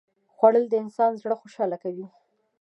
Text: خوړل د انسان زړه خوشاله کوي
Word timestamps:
خوړل 0.35 0.65
د 0.69 0.73
انسان 0.83 1.11
زړه 1.21 1.35
خوشاله 1.41 1.77
کوي 1.83 2.07